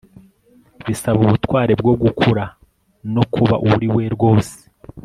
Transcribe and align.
bisaba 0.85 1.19
ubutwari 1.27 1.73
bwo 1.81 1.93
gukura 2.01 2.43
no 3.13 3.23
kuba 3.33 3.55
uwo 3.65 3.73
uriwe 3.77 4.03
rwose 4.15 4.57